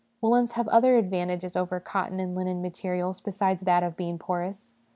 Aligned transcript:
Woollens 0.19 0.53
have 0.53 0.67
other 0.69 0.97
advantages 0.97 1.55
over 1.55 1.79
cotton 1.79 2.19
and 2.19 2.33
linen 2.33 2.59
materials 2.59 3.21
besides 3.21 3.61
that 3.61 3.83
of 3.83 3.95
being 3.95 4.17
porous. 4.17 4.73